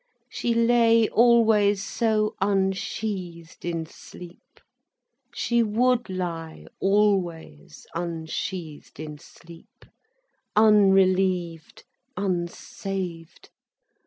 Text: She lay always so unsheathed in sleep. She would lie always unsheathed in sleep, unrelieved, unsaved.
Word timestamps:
She 0.31 0.55
lay 0.55 1.07
always 1.09 1.83
so 1.85 2.35
unsheathed 2.41 3.63
in 3.63 3.85
sleep. 3.85 4.59
She 5.31 5.61
would 5.61 6.09
lie 6.09 6.65
always 6.79 7.85
unsheathed 7.93 8.99
in 8.99 9.19
sleep, 9.19 9.85
unrelieved, 10.55 11.83
unsaved. 12.17 13.51